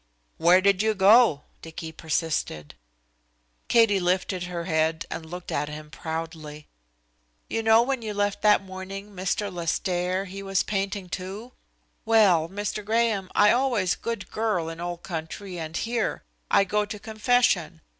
[0.37, 2.73] "Where did you go?" Dicky persisted.
[3.67, 6.67] Katie lifted her head and looked at him proudly.
[7.47, 9.53] "You know when you left that morning, Mr.
[9.53, 11.51] Lestaire, he was painting, too?
[12.03, 12.83] Well, Mr.
[12.83, 16.23] Graham, I always good girl in old country and here.
[16.49, 17.81] I go to confession.